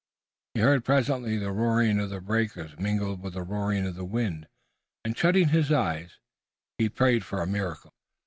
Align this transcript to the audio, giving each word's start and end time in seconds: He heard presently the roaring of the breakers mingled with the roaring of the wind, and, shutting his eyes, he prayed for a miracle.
He 0.55 0.61
heard 0.61 0.83
presently 0.83 1.37
the 1.37 1.51
roaring 1.51 1.99
of 1.99 2.09
the 2.09 2.19
breakers 2.21 2.75
mingled 2.79 3.21
with 3.21 3.33
the 3.33 3.43
roaring 3.43 3.85
of 3.85 3.93
the 3.93 4.03
wind, 4.03 4.47
and, 5.05 5.15
shutting 5.15 5.49
his 5.49 5.71
eyes, 5.71 6.17
he 6.79 6.89
prayed 6.89 7.23
for 7.23 7.39
a 7.39 7.45
miracle. 7.45 7.93